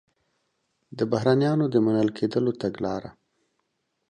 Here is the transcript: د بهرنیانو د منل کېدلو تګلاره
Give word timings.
د 0.97 0.99
بهرنیانو 1.11 1.65
د 1.69 1.75
منل 1.85 2.09
کېدلو 2.17 2.51
تګلاره 2.61 3.09